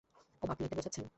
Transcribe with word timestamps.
ওহ, 0.43 0.49
আপনি 0.49 0.63
এটা 0.65 0.75
বোঝাচ্ছেন? 0.75 1.05